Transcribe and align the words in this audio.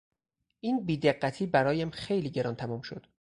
این 0.59 0.85
بی 0.85 0.97
دقتی 0.97 1.45
برایم 1.45 1.89
خیلی 1.89 2.29
گران 2.29 2.55
تمام 2.55 2.81
شد. 2.81 3.07